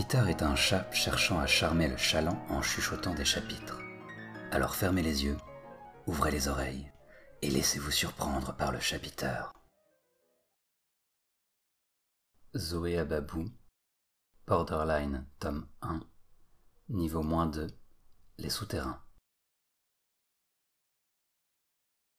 Peter 0.00 0.22
est 0.28 0.42
un 0.42 0.54
chat 0.54 0.88
cherchant 0.92 1.40
à 1.40 1.48
charmer 1.48 1.88
le 1.88 1.96
chaland 1.96 2.40
en 2.50 2.62
chuchotant 2.62 3.14
des 3.14 3.24
chapitres. 3.24 3.80
Alors 4.52 4.76
fermez 4.76 5.02
les 5.02 5.24
yeux, 5.24 5.36
ouvrez 6.06 6.30
les 6.30 6.46
oreilles 6.46 6.92
et 7.42 7.50
laissez-vous 7.50 7.90
surprendre 7.90 8.56
par 8.56 8.70
le 8.70 8.78
chapiteur. 8.78 9.52
Zoé 12.56 12.96
Ababou, 12.96 13.50
Borderline, 14.46 15.26
tome 15.40 15.66
1, 15.82 16.00
niveau 16.90 17.24
moins 17.24 17.46
2, 17.46 17.66
les 18.38 18.50
souterrains. 18.50 19.02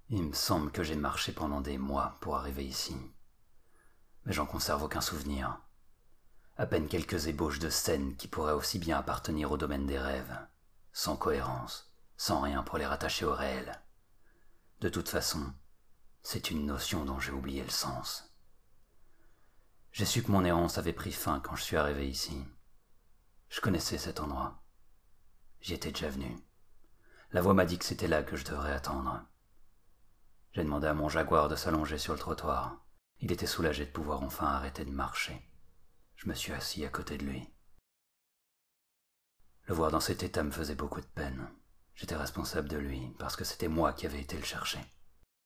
Il 0.09 0.23
me 0.23 0.34
semble 0.34 0.73
que 0.73 0.84
j'ai 0.84 0.98
marché 0.98 1.32
pendant 1.32 1.61
des 1.61 1.77
mois 1.77 2.18
pour 2.19 2.36
arriver 2.36 2.66
ici, 2.66 2.97
mais 4.25 4.33
j'en 4.33 4.46
conserve 4.46 4.83
aucun 4.83 5.00
souvenir. 5.00 5.61
À 6.59 6.65
peine 6.65 6.89
quelques 6.89 7.27
ébauches 7.27 7.59
de 7.59 7.69
scènes 7.69 8.18
qui 8.18 8.27
pourraient 8.27 8.51
aussi 8.51 8.79
bien 8.79 8.97
appartenir 8.97 9.49
au 9.49 9.55
domaine 9.55 9.86
des 9.86 9.97
rêves, 9.97 10.37
sans 10.91 11.15
cohérence, 11.15 11.89
sans 12.18 12.41
rien 12.41 12.63
pour 12.63 12.77
les 12.77 12.85
rattacher 12.85 13.23
au 13.23 13.33
réel. 13.33 13.82
De 14.82 14.89
toute 14.89 15.07
façon, 15.07 15.54
c'est 16.21 16.51
une 16.51 16.65
notion 16.65 17.05
dont 17.05 17.18
j'ai 17.18 17.32
oublié 17.32 17.63
le 17.63 17.69
sens. 17.69 18.35
J'ai 19.93 20.04
su 20.04 20.21
que 20.21 20.33
mon 20.33 20.43
errance 20.43 20.77
avait 20.77 20.91
pris 20.91 21.13
fin 21.13 21.39
quand 21.39 21.55
je 21.55 21.63
suis 21.63 21.77
arrivé 21.77 22.09
ici. 22.09 22.43
Je 23.47 23.61
connaissais 23.61 23.97
cet 23.97 24.19
endroit. 24.19 24.61
J'y 25.61 25.75
étais 25.75 25.93
déjà 25.93 26.10
venu. 26.10 26.43
La 27.32 27.41
voix 27.41 27.54
m'a 27.54 27.63
dit 27.63 27.79
que 27.79 27.85
c'était 27.85 28.10
là 28.10 28.21
que 28.21 28.35
je 28.35 28.43
devrais 28.43 28.73
attendre. 28.73 29.25
J'ai 30.51 30.65
demandé 30.65 30.87
à 30.87 30.93
mon 30.93 31.07
jaguar 31.07 31.47
de 31.47 31.55
s'allonger 31.55 31.97
sur 31.97 32.11
le 32.11 32.19
trottoir. 32.19 32.85
Il 33.21 33.31
était 33.31 33.47
soulagé 33.47 33.85
de 33.85 33.91
pouvoir 33.91 34.23
enfin 34.23 34.47
arrêter 34.47 34.83
de 34.83 34.91
marcher. 34.91 35.48
Je 36.20 36.28
me 36.28 36.34
suis 36.34 36.52
assis 36.52 36.84
à 36.84 36.89
côté 36.89 37.17
de 37.17 37.23
lui. 37.23 37.50
Le 39.67 39.73
voir 39.73 39.89
dans 39.89 40.02
cet 40.02 40.22
état 40.22 40.44
me 40.44 40.52
faisait 40.52 40.75
beaucoup 40.75 41.00
de 41.00 41.06
peine. 41.06 41.50
J'étais 41.95 42.17
responsable 42.17 42.67
de 42.67 42.75
lui 42.75 43.16
parce 43.20 43.38
que 43.38 43.45
c'était 43.45 43.70
moi 43.70 43.94
qui 43.94 44.06
avais 44.06 44.20
été 44.20 44.36
le 44.36 44.44
chercher. 44.44 44.81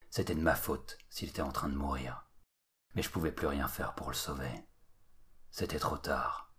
C'était 0.09 0.33
de 0.33 0.41
ma 0.41 0.55
faute 0.55 0.97
s'il 1.11 1.29
était 1.29 1.43
en 1.43 1.51
train 1.51 1.69
de 1.69 1.75
mourir. 1.75 2.27
Mais 2.95 3.03
je 3.03 3.11
pouvais 3.11 3.31
plus 3.31 3.45
rien 3.45 3.67
faire 3.67 3.93
pour 3.93 4.07
le 4.07 4.15
sauver. 4.15 4.67
C'était 5.51 5.77
trop 5.77 5.99
tard. 5.99 6.55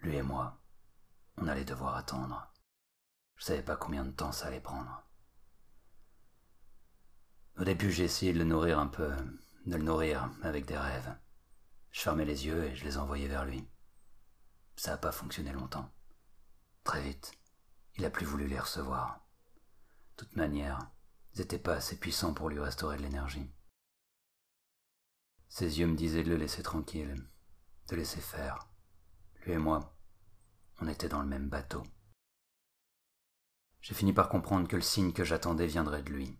Lui 0.00 0.16
et 0.16 0.22
moi, 0.22 0.60
on 1.38 1.48
allait 1.48 1.64
devoir 1.64 1.96
attendre. 1.96 2.52
Je 3.36 3.44
savais 3.46 3.62
pas 3.62 3.76
combien 3.76 4.04
de 4.04 4.12
temps 4.12 4.32
ça 4.32 4.48
allait 4.48 4.60
prendre. 4.60 5.02
Au 7.56 7.64
début, 7.64 7.90
j'ai 7.90 8.04
essayé 8.04 8.34
de 8.34 8.38
le 8.38 8.44
nourrir 8.44 8.78
un 8.78 8.88
peu, 8.88 9.10
de 9.64 9.76
le 9.76 9.82
nourrir 9.82 10.30
avec 10.42 10.66
des 10.66 10.76
rêves. 10.76 11.16
Je 11.96 12.02
fermais 12.02 12.26
les 12.26 12.44
yeux 12.44 12.62
et 12.62 12.76
je 12.76 12.84
les 12.84 12.98
envoyais 12.98 13.26
vers 13.26 13.46
lui. 13.46 13.66
Ça 14.76 14.90
n'a 14.90 14.96
pas 14.98 15.12
fonctionné 15.12 15.50
longtemps. 15.50 15.90
Très 16.84 17.00
vite, 17.00 17.32
il 17.96 18.04
a 18.04 18.10
plus 18.10 18.26
voulu 18.26 18.46
les 18.46 18.58
recevoir. 18.58 19.26
Toute 20.14 20.36
manière, 20.36 20.90
ils 21.32 21.38
n'étaient 21.38 21.58
pas 21.58 21.72
assez 21.72 21.96
puissants 21.96 22.34
pour 22.34 22.50
lui 22.50 22.60
restaurer 22.60 22.98
de 22.98 23.02
l'énergie. 23.02 23.50
Ses 25.48 25.78
yeux 25.78 25.86
me 25.86 25.96
disaient 25.96 26.22
de 26.22 26.28
le 26.28 26.36
laisser 26.36 26.62
tranquille, 26.62 27.26
de 27.88 27.96
laisser 27.96 28.20
faire. 28.20 28.68
Lui 29.46 29.52
et 29.52 29.58
moi, 29.58 29.96
on 30.82 30.88
était 30.88 31.08
dans 31.08 31.22
le 31.22 31.28
même 31.28 31.48
bateau. 31.48 31.82
J'ai 33.80 33.94
fini 33.94 34.12
par 34.12 34.28
comprendre 34.28 34.68
que 34.68 34.76
le 34.76 34.82
signe 34.82 35.14
que 35.14 35.24
j'attendais 35.24 35.66
viendrait 35.66 36.02
de 36.02 36.12
lui. 36.12 36.38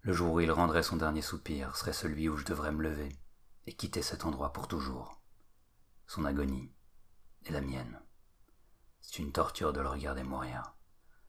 Le 0.00 0.12
jour 0.12 0.32
où 0.32 0.40
il 0.40 0.50
rendrait 0.50 0.82
son 0.82 0.96
dernier 0.96 1.22
soupir 1.22 1.76
serait 1.76 1.92
celui 1.92 2.28
où 2.28 2.36
je 2.36 2.44
devrais 2.44 2.72
me 2.72 2.82
lever 2.82 3.10
et 3.70 3.72
quitter 3.72 4.02
cet 4.02 4.24
endroit 4.24 4.52
pour 4.52 4.66
toujours. 4.66 5.22
Son 6.08 6.24
agonie 6.24 6.72
est 7.46 7.52
la 7.52 7.60
mienne. 7.60 8.00
C'est 9.00 9.20
une 9.20 9.30
torture 9.30 9.72
de 9.72 9.80
le 9.80 9.88
regarder 9.88 10.24
mourir, 10.24 10.74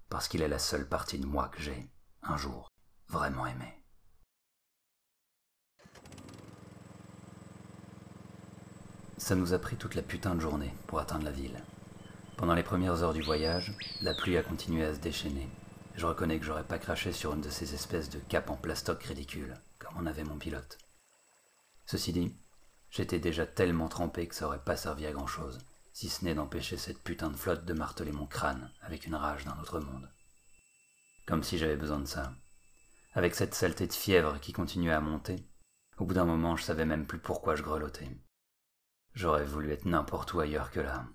parce 0.10 0.28
qu'il 0.28 0.42
est 0.42 0.48
la 0.48 0.58
seule 0.58 0.90
partie 0.90 1.20
de 1.20 1.28
moi 1.28 1.50
que 1.50 1.62
j'ai, 1.62 1.92
un 2.24 2.38
jour, 2.38 2.68
vraiment 3.08 3.46
aimé. 3.46 3.72
Ça 9.18 9.36
nous 9.36 9.54
a 9.54 9.60
pris 9.60 9.78
toute 9.78 9.94
la 9.94 10.02
putain 10.02 10.34
de 10.34 10.40
journée 10.40 10.74
pour 10.88 11.00
atteindre 11.00 11.26
la 11.26 11.32
ville. 11.32 11.64
Pendant 12.38 12.56
les 12.56 12.64
premières 12.64 13.04
heures 13.04 13.14
du 13.14 13.22
voyage, 13.22 13.78
la 14.02 14.16
pluie 14.16 14.36
a 14.38 14.42
continué 14.42 14.84
à 14.84 14.96
se 14.96 15.00
déchaîner 15.00 15.48
je 15.96 16.06
reconnais 16.06 16.40
que 16.40 16.46
j'aurais 16.46 16.64
pas 16.64 16.80
craché 16.80 17.12
sur 17.12 17.34
une 17.34 17.42
de 17.42 17.50
ces 17.50 17.74
espèces 17.74 18.10
de 18.10 18.18
capes 18.18 18.50
en 18.50 18.56
plastoc 18.56 19.04
ridicules, 19.04 19.54
comme 19.78 19.98
en 19.98 20.06
avait 20.06 20.24
mon 20.24 20.38
pilote. 20.38 20.78
Ceci 21.92 22.14
dit, 22.14 22.34
j'étais 22.90 23.20
déjà 23.20 23.46
tellement 23.46 23.90
trempé 23.90 24.26
que 24.26 24.34
ça 24.34 24.48
aurait 24.48 24.64
pas 24.64 24.78
servi 24.78 25.06
à 25.06 25.12
grand 25.12 25.28
chose, 25.28 25.60
si 25.92 26.08
ce 26.08 26.24
n'est 26.24 26.34
d'empêcher 26.34 26.78
cette 26.78 27.04
putain 27.04 27.30
de 27.30 27.36
flotte 27.36 27.66
de 27.66 27.74
marteler 27.74 28.14
mon 28.14 28.26
crâne 28.26 28.72
avec 28.80 29.08
une 29.08 29.16
rage 29.16 29.44
d'un 29.44 29.60
autre 29.60 29.82
monde. 29.82 30.10
Comme 31.28 31.44
si 31.44 31.58
j'avais 31.58 31.76
besoin 31.76 32.00
de 32.00 32.06
ça. 32.06 32.32
Avec 33.12 33.36
cette 33.36 33.54
saleté 33.54 33.88
de 33.88 33.92
fièvre 33.92 34.40
qui 34.40 34.54
continuait 34.54 34.94
à 34.94 35.02
monter, 35.02 35.46
au 35.98 36.06
bout 36.06 36.14
d'un 36.14 36.24
moment 36.24 36.56
je 36.56 36.64
savais 36.64 36.86
même 36.86 37.06
plus 37.06 37.20
pourquoi 37.20 37.58
je 37.58 37.62
grelottais. 37.62 38.08
J'aurais 39.14 39.44
voulu 39.44 39.74
être 39.74 39.84
n'importe 39.84 40.34
où 40.34 40.40
ailleurs 40.40 40.72
que 40.72 40.80
là, 40.80 41.06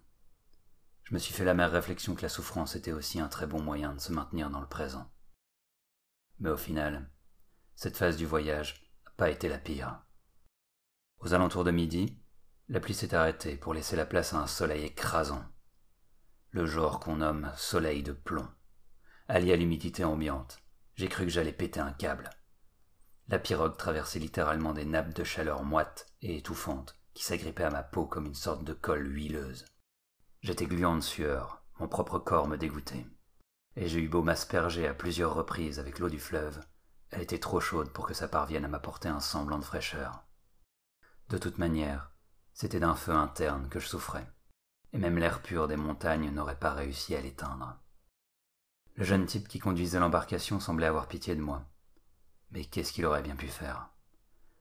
je 1.04 1.14
me 1.14 1.18
suis 1.18 1.32
fait 1.32 1.46
la 1.46 1.54
mère 1.54 1.72
réflexion 1.72 2.14
que 2.14 2.20
la 2.20 2.28
souffrance 2.28 2.76
était 2.76 2.92
aussi 2.92 3.18
un 3.18 3.28
très 3.28 3.46
bon 3.46 3.62
moyen 3.62 3.94
de 3.94 4.00
se 4.00 4.12
maintenir 4.12 4.50
dans 4.50 4.60
le 4.60 4.68
présent. 4.68 5.10
Mais 6.38 6.50
au 6.50 6.58
final, 6.58 7.10
cette 7.76 7.96
phase 7.96 8.18
du 8.18 8.26
voyage 8.26 8.92
n'a 9.06 9.12
pas 9.12 9.30
été 9.30 9.48
la 9.48 9.56
pire. 9.56 10.02
Aux 11.20 11.34
alentours 11.34 11.64
de 11.64 11.70
midi, 11.70 12.16
la 12.68 12.80
pluie 12.80 12.94
s'est 12.94 13.14
arrêtée 13.14 13.56
pour 13.56 13.74
laisser 13.74 13.96
la 13.96 14.06
place 14.06 14.32
à 14.32 14.38
un 14.38 14.46
soleil 14.46 14.84
écrasant. 14.84 15.44
Le 16.50 16.66
genre 16.66 17.00
qu'on 17.00 17.16
nomme 17.16 17.50
soleil 17.56 18.02
de 18.02 18.12
plomb. 18.12 18.48
Allié 19.28 19.52
à 19.52 19.56
l'humidité 19.56 20.04
ambiante, 20.04 20.58
j'ai 20.94 21.08
cru 21.08 21.24
que 21.24 21.30
j'allais 21.30 21.52
péter 21.52 21.80
un 21.80 21.92
câble. 21.92 22.30
La 23.28 23.38
pirogue 23.38 23.76
traversait 23.76 24.18
littéralement 24.18 24.72
des 24.72 24.84
nappes 24.84 25.14
de 25.14 25.24
chaleur 25.24 25.64
moites 25.64 26.06
et 26.22 26.38
étouffantes 26.38 26.96
qui 27.12 27.24
s'agrippaient 27.24 27.64
à 27.64 27.70
ma 27.70 27.82
peau 27.82 28.06
comme 28.06 28.26
une 28.26 28.34
sorte 28.34 28.64
de 28.64 28.72
colle 28.72 29.06
huileuse. 29.12 29.64
J'étais 30.42 30.66
gluant 30.66 30.96
de 30.96 31.00
sueur, 31.00 31.62
mon 31.80 31.88
propre 31.88 32.18
corps 32.18 32.46
me 32.46 32.56
dégoûtait. 32.56 33.06
Et 33.74 33.88
j'ai 33.88 34.00
eu 34.00 34.08
beau 34.08 34.22
m'asperger 34.22 34.86
à 34.86 34.94
plusieurs 34.94 35.34
reprises 35.34 35.78
avec 35.78 35.98
l'eau 35.98 36.08
du 36.08 36.20
fleuve, 36.20 36.60
elle 37.10 37.22
était 37.22 37.38
trop 37.38 37.60
chaude 37.60 37.90
pour 37.92 38.06
que 38.06 38.14
ça 38.14 38.28
parvienne 38.28 38.64
à 38.64 38.68
m'apporter 38.68 39.08
un 39.08 39.20
semblant 39.20 39.58
de 39.58 39.64
fraîcheur. 39.64 40.25
De 41.28 41.38
toute 41.38 41.58
manière, 41.58 42.12
c'était 42.54 42.78
d'un 42.78 42.94
feu 42.94 43.12
interne 43.12 43.68
que 43.68 43.80
je 43.80 43.88
souffrais, 43.88 44.30
et 44.92 44.98
même 44.98 45.18
l'air 45.18 45.42
pur 45.42 45.66
des 45.66 45.76
montagnes 45.76 46.30
n'aurait 46.30 46.58
pas 46.58 46.72
réussi 46.72 47.16
à 47.16 47.20
l'éteindre. 47.20 47.78
Le 48.94 49.04
jeune 49.04 49.26
type 49.26 49.48
qui 49.48 49.58
conduisait 49.58 49.98
l'embarcation 49.98 50.60
semblait 50.60 50.86
avoir 50.86 51.08
pitié 51.08 51.34
de 51.34 51.40
moi. 51.40 51.68
Mais 52.52 52.64
qu'est-ce 52.64 52.92
qu'il 52.92 53.04
aurait 53.06 53.22
bien 53.22 53.34
pu 53.34 53.48
faire? 53.48 53.90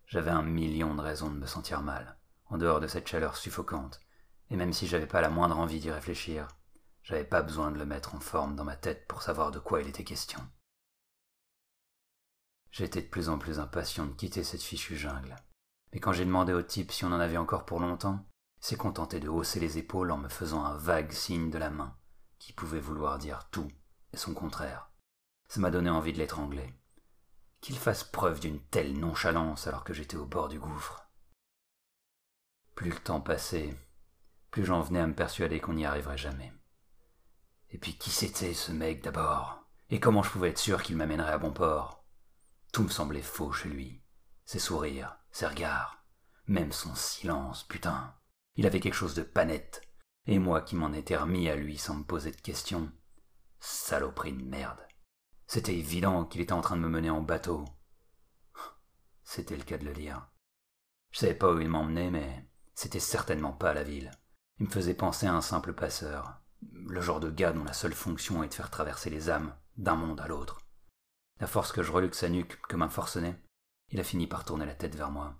J'avais 0.07 0.31
un 0.31 0.41
million 0.41 0.95
de 0.95 1.01
raisons 1.01 1.29
de 1.29 1.37
me 1.37 1.45
sentir 1.45 1.81
mal, 1.83 2.17
en 2.47 2.57
dehors 2.57 2.79
de 2.79 2.87
cette 2.87 3.07
chaleur 3.07 3.37
suffocante, 3.37 4.01
et 4.49 4.55
même 4.55 4.73
si 4.73 4.87
j'avais 4.87 5.07
pas 5.07 5.21
la 5.21 5.29
moindre 5.29 5.59
envie 5.59 5.79
d'y 5.79 5.91
réfléchir, 5.91 6.47
j'avais 7.03 7.23
pas 7.23 7.43
besoin 7.43 7.69
de 7.69 7.77
le 7.77 7.85
mettre 7.85 8.15
en 8.15 8.19
forme 8.19 8.55
dans 8.55 8.63
ma 8.63 8.75
tête 8.75 9.07
pour 9.07 9.21
savoir 9.21 9.51
de 9.51 9.59
quoi 9.59 9.81
il 9.81 9.87
était 9.87 10.03
question. 10.03 10.39
J'étais 12.71 13.03
de 13.03 13.07
plus 13.07 13.29
en 13.29 13.37
plus 13.37 13.59
impatient 13.59 14.07
de 14.07 14.13
quitter 14.13 14.43
cette 14.43 14.63
fichue 14.63 14.97
jungle. 14.97 15.35
Mais 15.93 15.99
quand 15.99 16.13
j'ai 16.13 16.25
demandé 16.25 16.53
au 16.53 16.61
type 16.61 16.91
si 16.91 17.05
on 17.05 17.11
en 17.11 17.19
avait 17.19 17.37
encore 17.37 17.65
pour 17.65 17.79
longtemps, 17.79 18.25
s'est 18.59 18.77
contenté 18.77 19.19
de 19.19 19.29
hausser 19.29 19.59
les 19.59 19.77
épaules 19.77 20.11
en 20.11 20.17
me 20.17 20.29
faisant 20.29 20.65
un 20.65 20.75
vague 20.75 21.11
signe 21.11 21.49
de 21.49 21.57
la 21.57 21.69
main, 21.69 21.95
qui 22.39 22.51
pouvait 22.51 22.79
vouloir 22.79 23.17
dire 23.17 23.47
tout 23.51 23.67
et 24.11 24.17
son 24.17 24.33
contraire. 24.33 24.89
Ça 25.47 25.59
m'a 25.59 25.71
donné 25.71 25.89
envie 25.89 26.13
de 26.13 26.17
l'étrangler. 26.17 26.73
Qu'il 27.61 27.77
fasse 27.77 28.03
preuve 28.03 28.39
d'une 28.39 28.59
telle 28.59 28.99
nonchalance 28.99 29.67
alors 29.67 29.83
que 29.83 29.93
j'étais 29.93 30.17
au 30.17 30.25
bord 30.25 30.49
du 30.49 30.59
gouffre. 30.59 31.07
Plus 32.73 32.89
le 32.89 32.99
temps 32.99 33.21
passait, 33.21 33.77
plus 34.51 34.65
j'en 34.65 34.81
venais 34.81 34.99
à 34.99 35.07
me 35.07 35.15
persuader 35.15 35.59
qu'on 35.59 35.73
n'y 35.73 35.85
arriverait 35.85 36.17
jamais. 36.17 36.51
Et 37.69 37.77
puis 37.77 37.97
qui 37.97 38.09
c'était 38.09 38.53
ce 38.53 38.71
mec 38.71 39.03
d'abord? 39.03 39.63
Et 39.89 39.99
comment 39.99 40.23
je 40.23 40.29
pouvais 40.29 40.49
être 40.49 40.57
sûr 40.57 40.81
qu'il 40.81 40.97
m'amènerait 40.97 41.33
à 41.33 41.37
bon 41.37 41.51
port? 41.51 42.03
Tout 42.73 42.83
me 42.83 42.89
semblait 42.89 43.21
faux 43.21 43.51
chez 43.51 43.69
lui. 43.69 44.01
Ses 44.45 44.59
sourires, 44.59 45.17
ses 45.31 45.47
regards, 45.47 46.05
même 46.47 46.71
son 46.71 46.93
silence, 46.95 47.63
putain. 47.63 48.15
Il 48.55 48.65
avait 48.65 48.79
quelque 48.79 48.93
chose 48.93 49.15
de 49.15 49.23
panette. 49.23 49.81
Et 50.27 50.39
moi 50.39 50.61
qui 50.61 50.75
m'en 50.75 50.93
étais 50.93 51.17
remis 51.17 51.49
à 51.49 51.55
lui 51.55 51.77
sans 51.77 51.95
me 51.95 52.03
poser 52.03 52.31
de 52.31 52.41
questions. 52.41 52.91
Saloperie 53.59 54.33
de 54.33 54.43
merde. 54.43 54.85
C'était 55.47 55.75
évident 55.75 56.25
qu'il 56.25 56.41
était 56.41 56.53
en 56.53 56.61
train 56.61 56.75
de 56.75 56.81
me 56.81 56.89
mener 56.89 57.09
en 57.09 57.21
bateau. 57.21 57.65
C'était 59.23 59.57
le 59.57 59.63
cas 59.63 59.77
de 59.77 59.85
le 59.85 59.93
dire. 59.93 60.27
Je 61.11 61.19
savais 61.19 61.35
pas 61.35 61.51
où 61.51 61.59
il 61.59 61.69
m'emmenait, 61.69 62.11
mais 62.11 62.49
c'était 62.73 62.99
certainement 62.99 63.53
pas 63.53 63.71
à 63.71 63.73
la 63.73 63.83
ville. 63.83 64.11
Il 64.59 64.65
me 64.65 64.71
faisait 64.71 64.93
penser 64.93 65.27
à 65.27 65.33
un 65.33 65.41
simple 65.41 65.73
passeur, 65.73 66.41
le 66.61 67.01
genre 67.01 67.19
de 67.19 67.29
gars 67.29 67.53
dont 67.53 67.63
la 67.63 67.73
seule 67.73 67.93
fonction 67.93 68.43
est 68.43 68.49
de 68.49 68.53
faire 68.53 68.69
traverser 68.69 69.09
les 69.09 69.29
âmes 69.29 69.55
d'un 69.77 69.95
monde 69.95 70.19
à 70.19 70.27
l'autre. 70.27 70.59
La 71.39 71.47
force 71.47 71.71
que 71.71 71.83
je 71.83 71.91
reluque 71.91 72.15
sa 72.15 72.29
nuque 72.29 72.59
comme 72.63 72.81
un 72.81 72.89
forcené, 72.89 73.35
il 73.89 73.99
a 73.99 74.03
fini 74.03 74.27
par 74.27 74.45
tourner 74.45 74.65
la 74.65 74.75
tête 74.75 74.95
vers 74.95 75.11
moi. 75.11 75.35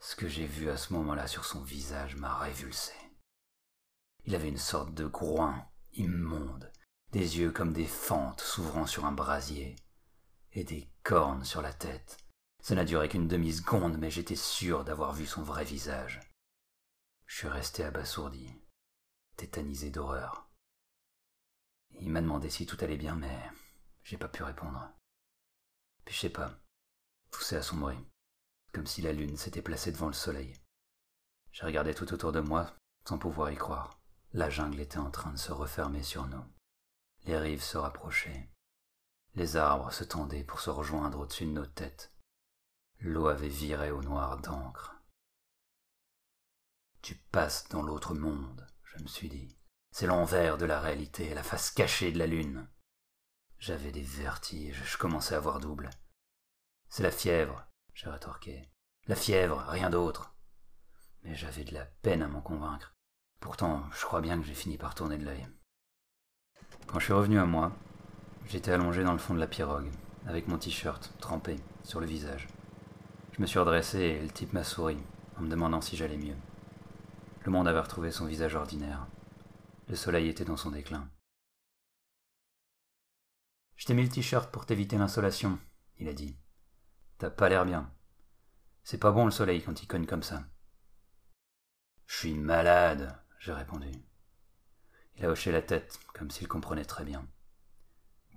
Ce 0.00 0.16
que 0.16 0.28
j'ai 0.28 0.46
vu 0.46 0.68
à 0.68 0.76
ce 0.76 0.92
moment-là 0.94 1.26
sur 1.26 1.44
son 1.44 1.62
visage 1.62 2.16
m'a 2.16 2.36
révulsé. 2.38 2.92
Il 4.24 4.34
avait 4.34 4.48
une 4.48 4.58
sorte 4.58 4.94
de 4.94 5.06
groin 5.06 5.66
immonde, 5.92 6.72
des 7.12 7.38
yeux 7.38 7.52
comme 7.52 7.72
des 7.72 7.86
fentes 7.86 8.40
s'ouvrant 8.40 8.86
sur 8.86 9.04
un 9.04 9.12
brasier, 9.12 9.76
et 10.52 10.64
des 10.64 10.90
cornes 11.02 11.44
sur 11.44 11.62
la 11.62 11.72
tête. 11.72 12.18
Ça 12.60 12.74
n'a 12.74 12.84
duré 12.84 13.08
qu'une 13.08 13.28
demi-seconde, 13.28 13.98
mais 13.98 14.10
j'étais 14.10 14.36
sûr 14.36 14.84
d'avoir 14.84 15.12
vu 15.12 15.26
son 15.26 15.42
vrai 15.42 15.64
visage. 15.64 16.20
Je 17.26 17.38
suis 17.38 17.48
resté 17.48 17.82
abasourdi, 17.82 18.48
tétanisé 19.36 19.90
d'horreur. 19.90 20.48
Il 22.00 22.10
m'a 22.10 22.20
demandé 22.20 22.50
si 22.50 22.66
tout 22.66 22.76
allait 22.80 22.96
bien, 22.96 23.16
mais 23.16 23.38
j'ai 24.04 24.16
pas 24.16 24.28
pu 24.28 24.42
répondre. 24.42 24.92
Puis 26.04 26.28
pas, 26.28 26.61
tout 27.32 27.42
s'est 27.42 27.56
assombri, 27.56 27.98
comme 28.72 28.86
si 28.86 29.02
la 29.02 29.12
lune 29.12 29.36
s'était 29.36 29.62
placée 29.62 29.90
devant 29.90 30.06
le 30.06 30.12
soleil. 30.12 30.54
J'ai 31.50 31.66
regardé 31.66 31.94
tout 31.94 32.12
autour 32.14 32.30
de 32.30 32.40
moi, 32.40 32.74
sans 33.08 33.18
pouvoir 33.18 33.50
y 33.50 33.56
croire. 33.56 33.98
La 34.32 34.48
jungle 34.48 34.80
était 34.80 34.98
en 34.98 35.10
train 35.10 35.32
de 35.32 35.38
se 35.38 35.52
refermer 35.52 36.02
sur 36.02 36.26
nous. 36.26 36.44
Les 37.24 37.36
rives 37.36 37.62
se 37.62 37.76
rapprochaient. 37.76 38.48
Les 39.34 39.56
arbres 39.56 39.92
se 39.92 40.04
tendaient 40.04 40.44
pour 40.44 40.60
se 40.60 40.70
rejoindre 40.70 41.20
au-dessus 41.20 41.46
de 41.46 41.50
nos 41.50 41.66
têtes. 41.66 42.12
L'eau 43.00 43.26
avait 43.26 43.48
viré 43.48 43.90
au 43.90 44.02
noir 44.02 44.38
d'encre. 44.38 44.94
Tu 47.02 47.16
passes 47.16 47.68
dans 47.68 47.82
l'autre 47.82 48.14
monde, 48.14 48.66
je 48.84 49.02
me 49.02 49.08
suis 49.08 49.28
dit. 49.28 49.56
C'est 49.90 50.06
l'envers 50.06 50.56
de 50.56 50.64
la 50.64 50.80
réalité, 50.80 51.34
la 51.34 51.42
face 51.42 51.70
cachée 51.70 52.12
de 52.12 52.18
la 52.18 52.26
lune. 52.26 52.68
J'avais 53.58 53.92
des 53.92 54.02
vertiges, 54.02 54.82
je 54.84 54.96
commençais 54.96 55.34
à 55.34 55.40
voir 55.40 55.60
double. 55.60 55.90
C'est 56.94 57.02
la 57.02 57.10
fièvre, 57.10 57.66
j'ai 57.94 58.10
rétorqué. 58.10 58.68
La 59.06 59.16
fièvre, 59.16 59.64
rien 59.66 59.88
d'autre. 59.88 60.36
Mais 61.22 61.34
j'avais 61.34 61.64
de 61.64 61.72
la 61.72 61.86
peine 61.86 62.20
à 62.20 62.28
m'en 62.28 62.42
convaincre. 62.42 62.94
Pourtant, 63.40 63.90
je 63.92 64.04
crois 64.04 64.20
bien 64.20 64.38
que 64.38 64.44
j'ai 64.44 64.52
fini 64.52 64.76
par 64.76 64.94
tourner 64.94 65.16
de 65.16 65.24
l'œil. 65.24 65.48
Quand 66.86 66.98
je 66.98 67.04
suis 67.06 67.14
revenu 67.14 67.38
à 67.38 67.46
moi, 67.46 67.72
j'étais 68.44 68.72
allongé 68.72 69.04
dans 69.04 69.12
le 69.12 69.18
fond 69.18 69.32
de 69.32 69.40
la 69.40 69.46
pirogue, 69.46 69.90
avec 70.26 70.48
mon 70.48 70.58
t-shirt 70.58 71.14
trempé 71.18 71.56
sur 71.82 71.98
le 71.98 72.04
visage. 72.04 72.46
Je 73.32 73.40
me 73.40 73.46
suis 73.46 73.58
redressé 73.58 73.98
et 73.98 74.20
le 74.20 74.30
type 74.30 74.52
m'a 74.52 74.62
souri, 74.62 74.98
en 75.38 75.40
me 75.40 75.48
demandant 75.48 75.80
si 75.80 75.96
j'allais 75.96 76.18
mieux. 76.18 76.36
Le 77.46 77.52
monde 77.52 77.68
avait 77.68 77.80
retrouvé 77.80 78.10
son 78.10 78.26
visage 78.26 78.54
ordinaire. 78.54 79.06
Le 79.88 79.96
soleil 79.96 80.28
était 80.28 80.44
dans 80.44 80.58
son 80.58 80.70
déclin. 80.70 81.10
Je 83.76 83.86
t'ai 83.86 83.94
mis 83.94 84.02
le 84.02 84.10
t-shirt 84.10 84.50
pour 84.50 84.66
t'éviter 84.66 84.98
l'insolation, 84.98 85.58
il 85.96 86.06
a 86.10 86.12
dit. 86.12 86.36
T'as 87.22 87.30
pas 87.30 87.48
l'air 87.48 87.64
bien. 87.64 87.88
C'est 88.82 88.98
pas 88.98 89.12
bon 89.12 89.24
le 89.24 89.30
soleil 89.30 89.62
quand 89.62 89.80
il 89.80 89.86
cogne 89.86 90.06
comme 90.06 90.24
ça. 90.24 90.42
Je 92.08 92.16
suis 92.16 92.34
malade, 92.34 93.16
j'ai 93.38 93.52
répondu. 93.52 93.92
Il 95.14 95.24
a 95.24 95.30
hoché 95.30 95.52
la 95.52 95.62
tête, 95.62 96.00
comme 96.14 96.32
s'il 96.32 96.48
comprenait 96.48 96.84
très 96.84 97.04
bien. 97.04 97.24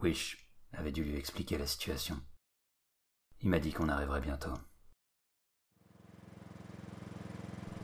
Wish 0.03 0.51
avait 0.71 0.91
dû 0.91 1.03
lui 1.03 1.15
expliquer 1.15 1.57
la 1.57 1.65
situation. 1.65 2.21
Il 3.41 3.49
m'a 3.49 3.57
dit 3.57 3.73
qu'on 3.73 3.89
arriverait 3.89 4.21
bientôt. 4.21 4.53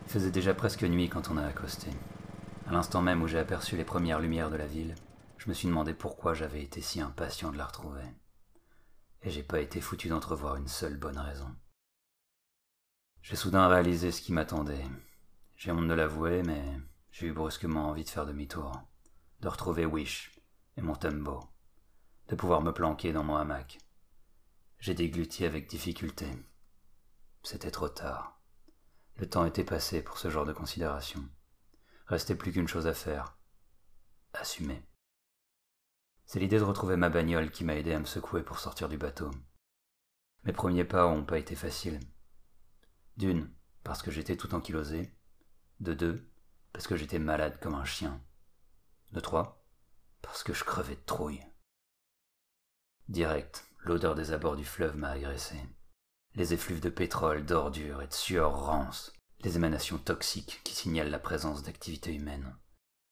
Il 0.05 0.11
faisait 0.11 0.29
déjà 0.29 0.53
presque 0.53 0.83
nuit 0.83 1.09
quand 1.09 1.31
on 1.31 1.37
a 1.37 1.47
accosté. 1.47 1.89
À 2.67 2.73
l'instant 2.73 3.01
même 3.01 3.23
où 3.23 3.27
j'ai 3.27 3.39
aperçu 3.39 3.75
les 3.75 3.85
premières 3.85 4.19
lumières 4.19 4.51
de 4.51 4.57
la 4.57 4.67
ville, 4.67 4.93
je 5.39 5.49
me 5.49 5.55
suis 5.55 5.67
demandé 5.67 5.95
pourquoi 5.95 6.35
j'avais 6.35 6.61
été 6.61 6.79
si 6.79 7.01
impatient 7.01 7.51
de 7.51 7.57
la 7.57 7.65
retrouver. 7.65 8.05
Et 9.23 9.29
j'ai 9.29 9.43
pas 9.43 9.59
été 9.59 9.81
foutu 9.81 10.09
d'entrevoir 10.09 10.55
une 10.55 10.67
seule 10.67 10.97
bonne 10.97 11.19
raison. 11.19 11.55
J'ai 13.21 13.35
soudain 13.35 13.67
réalisé 13.67 14.11
ce 14.11 14.21
qui 14.21 14.33
m'attendait. 14.33 14.85
J'ai 15.55 15.71
honte 15.71 15.87
de 15.87 15.93
l'avouer, 15.93 16.41
mais 16.41 16.79
j'ai 17.11 17.27
eu 17.27 17.33
brusquement 17.33 17.89
envie 17.89 18.03
de 18.03 18.09
faire 18.09 18.25
demi-tour, 18.25 18.71
de 19.41 19.47
retrouver 19.47 19.85
Wish 19.85 20.31
et 20.75 20.81
mon 20.81 20.95
Tumbo, 20.95 21.39
de 22.29 22.35
pouvoir 22.35 22.61
me 22.61 22.71
planquer 22.71 23.13
dans 23.13 23.23
mon 23.23 23.35
hamac. 23.35 23.77
J'ai 24.79 24.95
dégluti 24.95 25.45
avec 25.45 25.69
difficulté. 25.69 26.27
C'était 27.43 27.69
trop 27.69 27.89
tard. 27.89 28.41
Le 29.17 29.29
temps 29.29 29.45
était 29.45 29.63
passé 29.63 30.01
pour 30.01 30.17
ce 30.17 30.31
genre 30.31 30.45
de 30.45 30.53
considération. 30.53 31.23
Restait 32.07 32.35
plus 32.35 32.51
qu'une 32.51 32.67
chose 32.67 32.87
à 32.87 32.93
faire. 32.95 33.37
Assumer. 34.33 34.83
C'est 36.31 36.39
l'idée 36.39 36.59
de 36.59 36.63
retrouver 36.63 36.95
ma 36.95 37.09
bagnole 37.09 37.51
qui 37.51 37.65
m'a 37.65 37.75
aidé 37.75 37.91
à 37.91 37.99
me 37.99 38.05
secouer 38.05 38.41
pour 38.41 38.59
sortir 38.59 38.87
du 38.87 38.97
bateau. 38.97 39.29
Mes 40.45 40.53
premiers 40.53 40.85
pas 40.85 41.05
ont 41.05 41.25
pas 41.25 41.37
été 41.37 41.55
faciles. 41.55 41.99
D'une, 43.17 43.53
parce 43.83 44.01
que 44.01 44.11
j'étais 44.11 44.37
tout 44.37 44.55
ankylosé. 44.55 45.13
De 45.81 45.93
deux, 45.93 46.31
parce 46.71 46.87
que 46.87 46.95
j'étais 46.95 47.19
malade 47.19 47.59
comme 47.59 47.75
un 47.75 47.83
chien. 47.83 48.23
De 49.11 49.19
trois, 49.19 49.65
parce 50.21 50.41
que 50.43 50.53
je 50.53 50.63
crevais 50.63 50.95
de 50.95 51.05
trouille. 51.05 51.43
Direct, 53.09 53.67
l'odeur 53.79 54.15
des 54.15 54.31
abords 54.31 54.55
du 54.55 54.63
fleuve 54.63 54.95
m'a 54.95 55.09
agressé. 55.09 55.57
Les 56.35 56.53
effluves 56.53 56.79
de 56.79 56.89
pétrole, 56.89 57.45
d'ordures 57.45 58.01
et 58.01 58.07
de 58.07 58.13
sueur 58.13 58.67
rance, 58.67 59.11
les 59.41 59.57
émanations 59.57 59.97
toxiques 59.97 60.61
qui 60.63 60.75
signalent 60.75 61.11
la 61.11 61.19
présence 61.19 61.61
d'activité 61.61 62.15
humaine, 62.15 62.55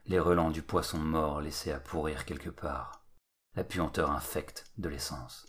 les 0.06 0.20
relents 0.20 0.52
du 0.52 0.62
poisson 0.62 1.00
mort 1.00 1.42
laissé 1.42 1.74
à 1.74 1.82
pourrir 1.82 2.24
quelque 2.24 2.50
part, 2.50 2.99
la 3.56 3.64
puanteur 3.64 4.12
infecte 4.12 4.72
de 4.78 4.90
l'essence, 4.90 5.48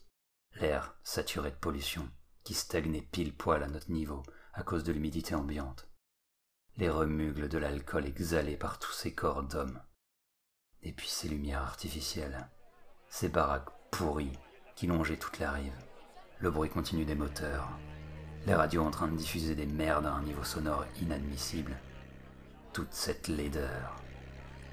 l'air 0.55 0.97
saturé 1.03 1.51
de 1.51 1.57
pollution 1.57 2.09
qui 2.45 2.55
stagnait 2.55 3.03
pile 3.03 3.35
poil 3.35 3.63
à 3.63 3.69
notre 3.69 3.91
niveau 3.91 4.23
à 4.55 4.63
cause 4.63 4.85
de 4.85 4.93
l'humidité 4.93 5.35
ambiante, 5.35 5.89
les 6.77 6.89
remugles 6.89 7.49
de 7.49 7.59
l'alcool 7.59 8.07
exhalé 8.07 8.57
par 8.57 8.79
tous 8.79 8.93
ces 8.93 9.15
corps 9.15 9.43
d'hommes. 9.43 9.81
Et 10.83 10.93
puis 10.93 11.09
ces 11.09 11.29
lumières 11.29 11.63
artificielles, 11.63 12.49
ces 13.09 13.29
baraques 13.29 13.71
pourries 13.91 14.39
qui 14.77 14.87
longeaient 14.87 15.19
toute 15.19 15.39
la 15.39 15.53
rive, 15.53 15.79
le 16.39 16.51
bruit 16.51 16.71
continu 16.71 17.05
des 17.05 17.15
moteurs, 17.15 17.69
les 18.47 18.55
radios 18.55 18.83
en 18.83 18.91
train 18.91 19.09
de 19.09 19.17
diffuser 19.17 19.55
des 19.55 19.67
merdes 19.67 20.07
à 20.07 20.13
un 20.15 20.23
niveau 20.23 20.43
sonore 20.43 20.87
inadmissible. 21.03 21.77
Toute 22.73 22.93
cette 22.93 23.29
laideur, 23.29 23.97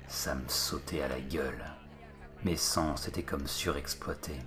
ça 0.08 0.36
me 0.36 0.48
sautait 0.48 1.02
à 1.02 1.10
la 1.10 1.20
gueule. 1.20 1.66
Mes 2.44 2.56
sens 2.56 3.08
étaient 3.08 3.24
comme 3.24 3.48
surexploités. 3.48 4.40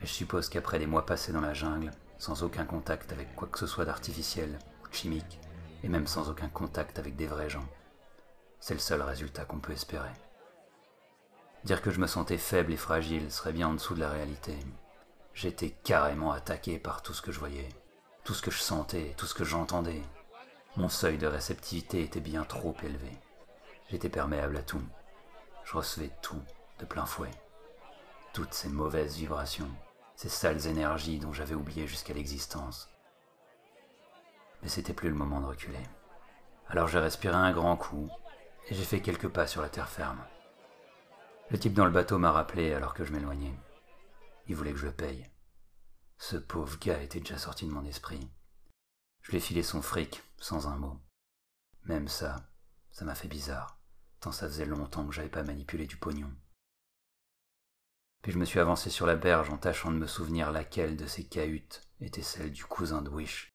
Et 0.00 0.06
je 0.06 0.12
suppose 0.12 0.48
qu'après 0.48 0.78
des 0.78 0.86
mois 0.86 1.04
passés 1.04 1.32
dans 1.32 1.42
la 1.42 1.52
jungle, 1.52 1.90
sans 2.18 2.42
aucun 2.42 2.64
contact 2.64 3.12
avec 3.12 3.36
quoi 3.36 3.48
que 3.48 3.58
ce 3.58 3.66
soit 3.66 3.84
d'artificiel 3.84 4.58
chimique, 4.90 5.38
et 5.82 5.88
même 5.88 6.06
sans 6.06 6.30
aucun 6.30 6.48
contact 6.48 6.98
avec 6.98 7.16
des 7.16 7.26
vrais 7.26 7.50
gens. 7.50 7.66
C'est 8.60 8.74
le 8.74 8.80
seul 8.80 9.02
résultat 9.02 9.44
qu'on 9.44 9.58
peut 9.58 9.72
espérer. 9.72 10.12
Dire 11.64 11.82
que 11.82 11.90
je 11.90 12.00
me 12.00 12.06
sentais 12.06 12.38
faible 12.38 12.72
et 12.72 12.76
fragile 12.76 13.30
serait 13.30 13.52
bien 13.52 13.68
en 13.68 13.74
dessous 13.74 13.94
de 13.94 14.00
la 14.00 14.10
réalité. 14.10 14.56
J'étais 15.34 15.70
carrément 15.70 16.32
attaqué 16.32 16.78
par 16.78 17.02
tout 17.02 17.14
ce 17.14 17.22
que 17.22 17.32
je 17.32 17.38
voyais, 17.38 17.68
tout 18.24 18.34
ce 18.34 18.42
que 18.42 18.50
je 18.50 18.58
sentais, 18.58 19.14
tout 19.16 19.26
ce 19.26 19.34
que 19.34 19.44
j'entendais. 19.44 20.02
Mon 20.76 20.88
seuil 20.88 21.18
de 21.18 21.26
réceptivité 21.26 22.02
était 22.02 22.20
bien 22.20 22.44
trop 22.44 22.74
élevé. 22.82 23.10
J'étais 23.90 24.08
perméable 24.08 24.56
à 24.56 24.62
tout. 24.62 24.82
Je 25.64 25.76
recevais 25.76 26.10
tout 26.22 26.40
de 26.82 26.86
plein 26.86 27.06
fouet. 27.06 27.30
Toutes 28.34 28.52
ces 28.52 28.68
mauvaises 28.68 29.16
vibrations, 29.16 29.70
ces 30.16 30.28
sales 30.28 30.66
énergies 30.66 31.20
dont 31.20 31.32
j'avais 31.32 31.54
oublié 31.54 31.86
jusqu'à 31.86 32.12
l'existence, 32.12 32.90
mais 34.62 34.68
c'était 34.68 34.92
plus 34.92 35.08
le 35.08 35.14
moment 35.14 35.40
de 35.40 35.46
reculer. 35.46 35.82
Alors 36.68 36.88
j'ai 36.88 36.98
respiré 36.98 37.36
un 37.36 37.52
grand 37.52 37.76
coup 37.76 38.10
et 38.68 38.74
j'ai 38.74 38.84
fait 38.84 39.00
quelques 39.00 39.28
pas 39.28 39.46
sur 39.46 39.62
la 39.62 39.68
terre 39.68 39.88
ferme. 39.88 40.24
Le 41.50 41.58
type 41.58 41.74
dans 41.74 41.84
le 41.84 41.92
bateau 41.92 42.18
m'a 42.18 42.32
rappelé 42.32 42.72
alors 42.72 42.94
que 42.94 43.04
je 43.04 43.12
m'éloignais. 43.12 43.54
Il 44.48 44.56
voulait 44.56 44.72
que 44.72 44.78
je 44.78 44.86
le 44.86 44.92
paye. 44.92 45.30
Ce 46.18 46.36
pauvre 46.36 46.78
gars 46.80 47.00
était 47.00 47.20
déjà 47.20 47.38
sorti 47.38 47.66
de 47.66 47.72
mon 47.72 47.84
esprit. 47.84 48.28
Je 49.20 49.30
lui 49.30 49.38
ai 49.38 49.40
filé 49.40 49.62
son 49.62 49.82
fric, 49.82 50.20
sans 50.38 50.66
un 50.66 50.76
mot. 50.76 51.00
Même 51.84 52.08
ça, 52.08 52.48
ça 52.90 53.04
m'a 53.04 53.14
fait 53.14 53.28
bizarre, 53.28 53.78
tant 54.18 54.32
ça 54.32 54.48
faisait 54.48 54.66
longtemps 54.66 55.06
que 55.06 55.14
j'avais 55.14 55.28
pas 55.28 55.44
manipulé 55.44 55.86
du 55.86 55.96
pognon. 55.96 56.32
Puis 58.22 58.30
je 58.30 58.38
me 58.38 58.44
suis 58.44 58.60
avancé 58.60 58.88
sur 58.88 59.04
la 59.04 59.16
berge 59.16 59.50
en 59.50 59.58
tâchant 59.58 59.90
de 59.90 59.96
me 59.96 60.06
souvenir 60.06 60.52
laquelle 60.52 60.96
de 60.96 61.06
ces 61.06 61.26
cahutes 61.26 61.82
était 62.00 62.22
celle 62.22 62.52
du 62.52 62.64
cousin 62.64 63.02
de 63.02 63.10
Wish. 63.10 63.50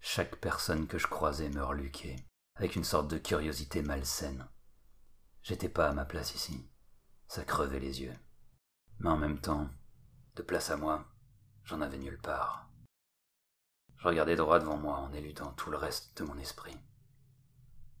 Chaque 0.00 0.36
personne 0.36 0.86
que 0.86 0.98
je 0.98 1.06
croisais 1.06 1.48
me 1.48 1.64
reluquait, 1.64 2.16
avec 2.54 2.76
une 2.76 2.84
sorte 2.84 3.08
de 3.08 3.18
curiosité 3.18 3.82
malsaine. 3.82 4.46
J'étais 5.42 5.70
pas 5.70 5.88
à 5.88 5.92
ma 5.92 6.04
place 6.04 6.34
ici. 6.34 6.70
Ça 7.28 7.44
crevait 7.44 7.80
les 7.80 8.02
yeux. 8.02 8.14
Mais 9.00 9.08
en 9.08 9.16
même 9.16 9.40
temps, 9.40 9.70
de 10.36 10.42
place 10.42 10.70
à 10.70 10.76
moi, 10.76 11.06
j'en 11.64 11.80
avais 11.80 11.98
nulle 11.98 12.20
part. 12.20 12.70
Je 13.96 14.06
regardais 14.06 14.36
droit 14.36 14.60
devant 14.60 14.76
moi 14.76 14.98
en 14.98 15.12
éludant 15.12 15.52
tout 15.52 15.70
le 15.70 15.76
reste 15.76 16.16
de 16.18 16.24
mon 16.24 16.38
esprit. 16.38 16.76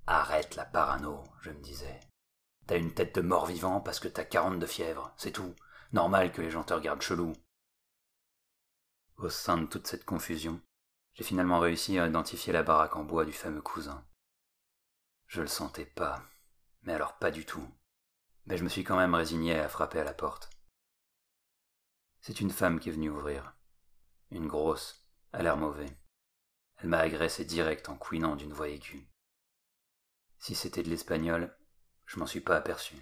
Arrête 0.06 0.54
la 0.54 0.64
parano, 0.64 1.24
je 1.40 1.50
me 1.50 1.60
disais. 1.60 1.98
T'as 2.68 2.76
une 2.76 2.92
tête 2.92 3.14
de 3.14 3.22
mort-vivant 3.22 3.80
parce 3.80 3.98
que 3.98 4.08
t'as 4.08 4.24
quarante 4.24 4.58
de 4.58 4.66
fièvre, 4.66 5.14
c'est 5.16 5.32
tout. 5.32 5.56
Normal 5.94 6.30
que 6.30 6.42
les 6.42 6.50
gens 6.50 6.64
te 6.64 6.74
regardent 6.74 7.00
chelou. 7.00 7.32
Au 9.16 9.30
sein 9.30 9.56
de 9.56 9.64
toute 9.64 9.86
cette 9.86 10.04
confusion, 10.04 10.60
j'ai 11.14 11.24
finalement 11.24 11.60
réussi 11.60 11.98
à 11.98 12.06
identifier 12.06 12.52
la 12.52 12.62
baraque 12.62 12.94
en 12.96 13.04
bois 13.04 13.24
du 13.24 13.32
fameux 13.32 13.62
cousin. 13.62 14.06
Je 15.28 15.40
le 15.40 15.46
sentais 15.46 15.86
pas, 15.86 16.22
mais 16.82 16.92
alors 16.92 17.16
pas 17.16 17.30
du 17.30 17.46
tout. 17.46 17.66
Mais 18.44 18.58
je 18.58 18.64
me 18.64 18.68
suis 18.68 18.84
quand 18.84 18.98
même 18.98 19.14
résigné 19.14 19.58
à 19.58 19.70
frapper 19.70 20.00
à 20.00 20.04
la 20.04 20.12
porte. 20.12 20.50
C'est 22.20 22.42
une 22.42 22.50
femme 22.50 22.80
qui 22.80 22.90
est 22.90 22.92
venue 22.92 23.08
ouvrir. 23.08 23.56
Une 24.30 24.46
grosse, 24.46 25.08
à 25.32 25.42
l'air 25.42 25.56
mauvais. 25.56 25.98
Elle 26.76 26.90
m'a 26.90 26.98
agressé 26.98 27.46
direct 27.46 27.88
en 27.88 27.96
couinant 27.96 28.36
d'une 28.36 28.52
voix 28.52 28.68
aiguë. 28.68 29.08
Si 30.38 30.54
c'était 30.54 30.82
de 30.82 30.90
l'espagnol, 30.90 31.57
je 32.08 32.18
m'en 32.18 32.26
suis 32.26 32.40
pas 32.40 32.56
aperçu. 32.56 32.96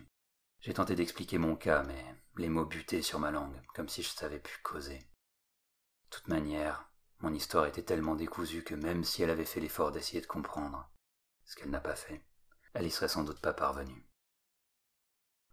J'ai 0.61 0.75
tenté 0.75 0.97
d'expliquer 0.97 1.39
mon 1.39 1.55
cas, 1.55 1.85
mais 1.85 2.05
les 2.37 2.49
mots 2.49 2.67
butaient 2.67 3.03
sur 3.03 3.21
ma 3.21 3.31
langue, 3.31 3.63
comme 3.73 3.89
si 3.89 4.03
je 4.03 4.09
savais 4.09 4.41
plus 4.41 4.61
causer. 4.63 4.99
De 4.99 6.11
toute 6.11 6.27
manière, 6.27 6.91
mon 7.21 7.33
histoire 7.33 7.67
était 7.67 7.85
tellement 7.85 8.17
décousue 8.17 8.65
que 8.65 8.75
même 8.75 9.05
si 9.05 9.23
elle 9.23 9.31
avait 9.31 9.45
fait 9.45 9.61
l'effort 9.61 9.93
d'essayer 9.93 10.21
de 10.21 10.27
comprendre, 10.27 10.91
ce 11.45 11.55
qu'elle 11.55 11.71
n'a 11.71 11.81
pas 11.81 11.95
fait, 11.95 12.21
elle 12.75 12.85
y 12.85 12.91
serait 12.91 13.09
sans 13.09 13.23
doute 13.23 13.41
pas 13.41 13.55
parvenue. 13.55 14.05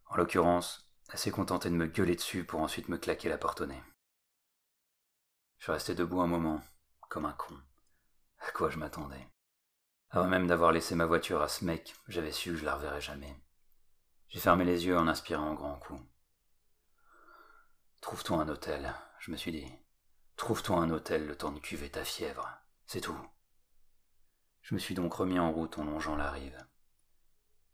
En 0.08 0.16
l'occurrence, 0.16 0.92
elle 1.12 1.20
s'est 1.20 1.32
contentée 1.32 1.70
de 1.70 1.76
me 1.76 1.86
gueuler 1.86 2.16
dessus 2.16 2.46
pour 2.46 2.60
ensuite 2.60 2.90
me 2.90 2.98
claquer 2.98 3.30
la 3.30 3.38
porte 3.38 3.62
au 3.62 3.68
nez. 3.68 3.84
Je 5.60 5.72
resté 5.72 5.94
debout 5.94 6.22
un 6.22 6.28
moment, 6.28 6.62
comme 7.08 7.26
un 7.26 7.34
con. 7.34 7.56
À 8.40 8.52
quoi 8.52 8.72
je 8.72 8.80
m'attendais? 8.80 9.28
Avant 10.14 10.28
même 10.28 10.46
d'avoir 10.46 10.72
laissé 10.72 10.94
ma 10.94 11.08
voiture 11.08 11.42
à 11.42 11.48
ce 11.48 11.66
mec, 11.66 11.96
j'avais 12.08 12.32
su 12.32 12.52
que 12.52 12.58
je 12.58 12.66
la 12.66 12.76
reverrais 12.76 13.02
jamais. 13.02 13.36
J'ai 14.28 14.40
fermé 14.40 14.64
les 14.64 14.86
yeux 14.86 14.96
en 14.96 15.08
inspirant 15.08 15.50
un 15.50 15.56
grand 15.56 15.76
coup. 15.80 16.00
Trouve-toi 18.00 18.38
un 18.38 18.48
hôtel, 18.48 18.94
je 19.18 19.32
me 19.32 19.38
suis 19.38 19.52
dit. 19.52 19.66
Trouve-toi 20.36 20.78
un 20.78 20.92
hôtel 20.92 21.26
le 21.26 21.36
temps 21.36 21.52
de 21.52 21.60
cuver 21.60 21.90
ta 21.90 22.06
fièvre. 22.06 22.48
C'est 22.86 23.02
tout. 23.02 23.18
Je 24.62 24.76
me 24.76 24.80
suis 24.80 24.94
donc 24.94 25.12
remis 25.16 25.40
en 25.40 25.52
route 25.52 25.80
en 25.80 25.84
longeant 25.84 26.16
la 26.16 26.30
rive. 26.30 26.64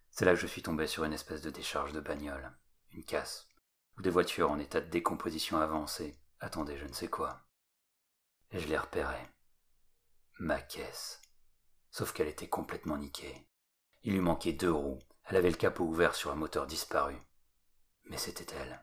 C'est 0.09 0.23
là 0.23 0.31
que 0.31 0.39
je 0.39 0.47
suis 0.47 0.63
tombé 0.63 0.87
sur 0.87 1.03
une 1.03 1.13
espèce 1.13 1.41
de 1.41 1.49
décharge 1.49 1.91
de 1.91 1.99
bagnole, 1.99 2.57
une 2.91 3.03
casse, 3.03 3.49
où 3.97 4.01
des 4.01 4.09
voitures 4.09 4.49
en 4.49 4.59
état 4.59 4.79
de 4.79 4.89
décomposition 4.89 5.59
avancée 5.59 6.17
attendaient 6.39 6.77
je 6.77 6.85
ne 6.85 6.93
sais 6.93 7.09
quoi. 7.09 7.45
Et 8.51 8.59
je 8.59 8.69
les 8.69 8.77
repérais. 8.77 9.29
Ma 10.39 10.61
caisse. 10.61 11.18
Sauf 11.91 12.13
qu'elle 12.13 12.27
était 12.27 12.47
complètement 12.47 12.97
niquée. 12.97 13.47
Il 14.03 14.13
lui 14.13 14.21
manquait 14.21 14.53
deux 14.53 14.71
roues, 14.71 14.99
elle 15.25 15.37
avait 15.37 15.49
le 15.49 15.57
capot 15.57 15.83
ouvert 15.83 16.15
sur 16.15 16.31
un 16.31 16.35
moteur 16.35 16.67
disparu. 16.67 17.15
Mais 18.05 18.17
c'était 18.17 18.55
elle. 18.55 18.81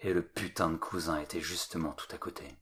Et 0.00 0.12
le 0.12 0.26
putain 0.26 0.70
de 0.70 0.76
cousin 0.76 1.18
était 1.20 1.40
justement 1.40 1.92
tout 1.92 2.08
à 2.10 2.18
côté. 2.18 2.56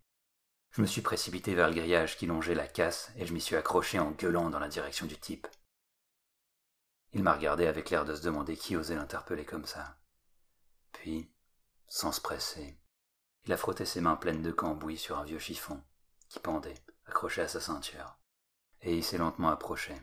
Je 0.71 0.83
me 0.83 0.87
suis 0.87 1.03
précipité 1.03 1.55
vers 1.55 1.69
le 1.69 1.75
grillage 1.75 2.17
qui 2.17 2.27
longeait 2.27 2.55
la 2.55 2.67
casse 2.67 3.13
et 3.17 3.27
je 3.27 3.33
m'y 3.33 3.41
suis 3.41 3.57
accroché 3.57 3.99
en 3.99 4.11
gueulant 4.11 4.51
dans 4.51 4.59
la 4.59 4.69
direction 4.69 5.07
du 5.07 5.17
type. 5.17 5.47
Il 7.13 7.23
m'a 7.23 7.35
regardé 7.35 7.67
avec 7.67 7.91
l'air 7.91 8.05
de 8.05 8.15
se 8.15 8.23
demander 8.23 8.57
qui 8.57 8.77
osait 8.77 8.97
l'interpeller 8.97 9.45
comme 9.45 9.67
ça. 9.67 9.97
Puis, 10.93 11.33
sans 11.87 12.11
se 12.11 12.21
presser, 12.21 12.77
il 13.45 13.53
a 13.53 13.57
frotté 13.57 13.85
ses 13.85 14.01
mains 14.01 14.17
pleines 14.17 14.43
de 14.43 14.51
cambouis 14.51 14.99
sur 14.99 15.19
un 15.19 15.25
vieux 15.25 15.39
chiffon 15.39 15.81
qui 16.29 16.41
pendait, 16.41 16.83
accroché 17.07 17.43
à 17.43 17.49
sa 17.49 17.61
ceinture, 17.61 18.19
et 18.85 18.97
il 18.97 19.03
s'est 19.03 19.19
lentement 19.19 19.49
approché. 19.49 19.95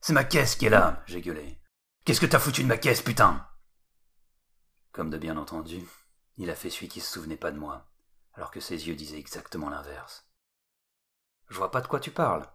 C'est 0.00 0.12
ma 0.12 0.24
caisse 0.24 0.54
qui 0.54 0.66
est 0.66 0.70
là, 0.70 1.02
j'ai 1.06 1.20
gueulé. 1.20 1.60
Qu'est-ce 2.04 2.20
que 2.20 2.26
t'as 2.26 2.38
foutu 2.38 2.62
de 2.62 2.68
ma 2.68 2.76
caisse, 2.76 3.02
putain? 3.02 3.48
Comme 4.92 5.10
de 5.10 5.18
bien 5.18 5.36
entendu, 5.36 5.82
il 6.36 6.50
a 6.50 6.54
fait 6.54 6.70
celui 6.70 6.88
qui 6.88 7.00
se 7.00 7.10
souvenait 7.10 7.36
pas 7.36 7.50
de 7.50 7.58
moi, 7.58 7.90
alors 8.34 8.50
que 8.50 8.60
ses 8.60 8.86
yeux 8.86 8.94
disaient 8.94 9.18
exactement 9.18 9.70
l'inverse. 9.70 10.30
Je 11.48 11.56
vois 11.56 11.70
pas 11.70 11.80
de 11.80 11.88
quoi 11.88 11.98
tu 11.98 12.10
parles. 12.10 12.48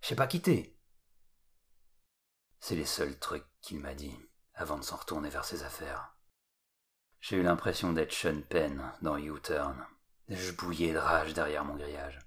Je 0.00 0.14
pas 0.14 0.26
quitter. 0.26 0.78
C'est 2.60 2.76
les 2.76 2.86
seuls 2.86 3.18
trucs 3.18 3.46
qu'il 3.60 3.80
m'a 3.80 3.94
dit 3.94 4.16
avant 4.54 4.78
de 4.78 4.84
s'en 4.84 4.96
retourner 4.96 5.28
vers 5.28 5.44
ses 5.44 5.64
affaires. 5.64 6.14
J'ai 7.20 7.36
eu 7.36 7.42
l'impression 7.42 7.92
d'être 7.92 8.12
Sean 8.12 8.42
Penn 8.48 8.92
dans 9.02 9.16
U-Turn. 9.16 9.86
Je 10.28 10.52
bouillais 10.52 10.92
de 10.92 10.98
rage 10.98 11.34
derrière 11.34 11.64
mon 11.64 11.74
grillage. 11.74 12.18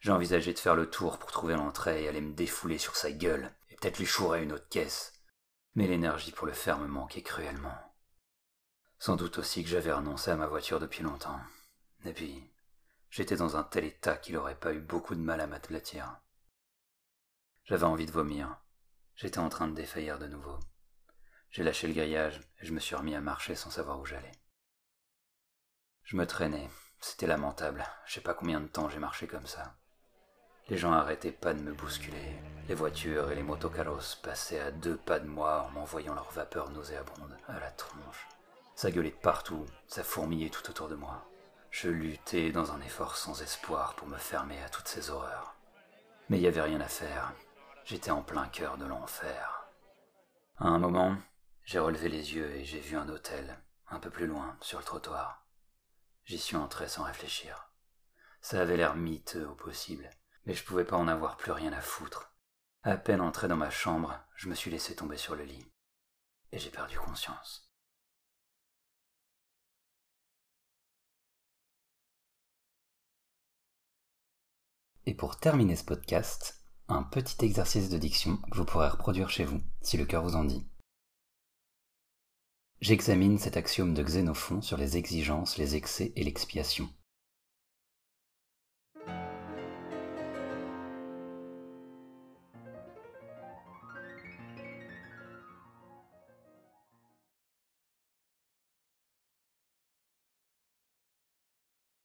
J'ai 0.00 0.12
envisagé 0.12 0.52
de 0.52 0.58
faire 0.58 0.76
le 0.76 0.88
tour 0.88 1.18
pour 1.18 1.30
trouver 1.30 1.54
l'entrée 1.54 2.04
et 2.04 2.08
aller 2.08 2.20
me 2.20 2.34
défouler 2.34 2.78
sur 2.78 2.96
sa 2.96 3.10
gueule 3.10 3.52
et 3.70 3.76
peut-être 3.76 3.98
lui 3.98 4.06
chourer 4.06 4.42
une 4.42 4.52
autre 4.52 4.68
caisse. 4.68 5.12
Mais 5.74 5.86
l'énergie 5.86 6.32
pour 6.32 6.46
le 6.46 6.52
faire 6.52 6.78
me 6.78 6.86
manquait 6.86 7.22
cruellement. 7.22 7.76
Sans 8.98 9.16
doute 9.16 9.38
aussi 9.38 9.62
que 9.62 9.70
j'avais 9.70 9.92
renoncé 9.92 10.30
à 10.30 10.36
ma 10.36 10.46
voiture 10.46 10.80
depuis 10.80 11.02
longtemps. 11.02 11.40
Et 12.04 12.12
puis, 12.12 12.50
j'étais 13.10 13.36
dans 13.36 13.56
un 13.56 13.64
tel 13.64 13.84
état 13.84 14.16
qu'il 14.16 14.36
aurait 14.36 14.58
pas 14.58 14.72
eu 14.72 14.80
beaucoup 14.80 15.14
de 15.14 15.20
mal 15.20 15.40
à 15.40 15.46
m'aplatir. 15.46 16.20
J'avais 17.64 17.84
envie 17.84 18.06
de 18.06 18.12
vomir, 18.12 18.58
J'étais 19.18 19.40
en 19.40 19.48
train 19.48 19.66
de 19.66 19.74
défaillir 19.74 20.20
de 20.20 20.28
nouveau. 20.28 20.60
J'ai 21.50 21.64
lâché 21.64 21.88
le 21.88 21.92
grillage 21.92 22.40
et 22.60 22.66
je 22.66 22.72
me 22.72 22.78
suis 22.78 22.94
remis 22.94 23.16
à 23.16 23.20
marcher 23.20 23.56
sans 23.56 23.68
savoir 23.68 23.98
où 23.98 24.04
j'allais. 24.04 24.30
Je 26.04 26.14
me 26.14 26.24
traînais, 26.24 26.70
c'était 27.00 27.26
lamentable, 27.26 27.84
je 28.06 28.12
sais 28.12 28.20
pas 28.20 28.32
combien 28.32 28.60
de 28.60 28.68
temps 28.68 28.88
j'ai 28.88 29.00
marché 29.00 29.26
comme 29.26 29.48
ça. 29.48 29.76
Les 30.68 30.76
gens 30.76 30.92
arrêtaient 30.92 31.32
pas 31.32 31.54
de 31.54 31.62
me 31.62 31.72
bousculer, 31.72 32.36
les 32.68 32.74
voitures 32.74 33.30
et 33.30 33.34
les 33.34 33.42
motocarros 33.42 34.16
passaient 34.22 34.60
à 34.60 34.70
deux 34.70 34.96
pas 34.96 35.18
de 35.18 35.26
moi 35.26 35.66
en 35.66 35.70
m'envoyant 35.70 36.14
leur 36.14 36.30
vapeur 36.30 36.70
nauséabonde 36.70 37.36
à 37.48 37.58
la 37.58 37.70
tronche. 37.70 38.28
Ça 38.74 38.90
gueulait 38.90 39.10
partout, 39.10 39.64
ça 39.86 40.04
fourmillait 40.04 40.50
tout 40.50 40.68
autour 40.70 40.88
de 40.88 40.94
moi. 40.94 41.24
Je 41.70 41.88
luttais 41.88 42.52
dans 42.52 42.72
un 42.72 42.80
effort 42.82 43.16
sans 43.16 43.42
espoir 43.42 43.94
pour 43.96 44.08
me 44.08 44.18
fermer 44.18 44.62
à 44.62 44.68
toutes 44.68 44.88
ces 44.88 45.10
horreurs. 45.10 45.54
Mais 46.28 46.38
il 46.38 46.42
n'y 46.42 46.46
avait 46.46 46.60
rien 46.60 46.80
à 46.80 46.88
faire, 46.88 47.32
J'étais 47.88 48.10
en 48.10 48.20
plein 48.20 48.46
cœur 48.48 48.76
de 48.76 48.84
l'enfer. 48.84 49.66
À 50.58 50.66
un 50.66 50.78
moment, 50.78 51.16
j'ai 51.64 51.78
relevé 51.78 52.10
les 52.10 52.34
yeux 52.34 52.50
et 52.50 52.62
j'ai 52.62 52.80
vu 52.80 52.98
un 52.98 53.08
hôtel, 53.08 53.58
un 53.88 53.98
peu 53.98 54.10
plus 54.10 54.26
loin, 54.26 54.58
sur 54.60 54.78
le 54.78 54.84
trottoir. 54.84 55.46
J'y 56.26 56.36
suis 56.36 56.56
entré 56.56 56.86
sans 56.86 57.04
réfléchir. 57.04 57.70
Ça 58.42 58.60
avait 58.60 58.76
l'air 58.76 58.94
miteux 58.94 59.48
au 59.48 59.54
possible, 59.54 60.10
mais 60.48 60.54
je 60.54 60.64
pouvais 60.64 60.86
pas 60.86 60.96
en 60.96 61.08
avoir 61.08 61.36
plus 61.36 61.52
rien 61.52 61.74
à 61.74 61.80
foutre. 61.82 62.32
À 62.82 62.96
peine 62.96 63.20
entré 63.20 63.48
dans 63.48 63.56
ma 63.58 63.68
chambre, 63.68 64.18
je 64.34 64.48
me 64.48 64.54
suis 64.54 64.70
laissé 64.70 64.96
tomber 64.96 65.18
sur 65.18 65.36
le 65.36 65.44
lit. 65.44 65.70
Et 66.52 66.58
j'ai 66.58 66.70
perdu 66.70 66.98
conscience. 66.98 67.70
Et 75.04 75.14
pour 75.14 75.38
terminer 75.38 75.76
ce 75.76 75.84
podcast, 75.84 76.64
un 76.88 77.02
petit 77.02 77.44
exercice 77.44 77.90
de 77.90 77.98
diction 77.98 78.38
que 78.50 78.56
vous 78.56 78.64
pourrez 78.64 78.88
reproduire 78.88 79.28
chez 79.28 79.44
vous, 79.44 79.60
si 79.82 79.98
le 79.98 80.06
cœur 80.06 80.22
vous 80.22 80.34
en 80.34 80.44
dit. 80.44 80.66
J'examine 82.80 83.38
cet 83.38 83.58
axiome 83.58 83.92
de 83.92 84.02
Xénophon 84.02 84.62
sur 84.62 84.78
les 84.78 84.96
exigences, 84.96 85.58
les 85.58 85.76
excès 85.76 86.14
et 86.16 86.24
l'expiation. 86.24 86.88